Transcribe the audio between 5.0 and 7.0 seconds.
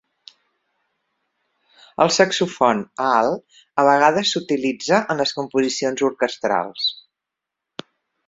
en les composicions orquestrals.